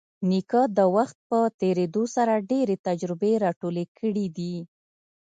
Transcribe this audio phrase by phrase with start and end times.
[0.29, 4.55] نیکه د وخت په تېرېدو سره ډېرې تجربې راټولې کړي دي.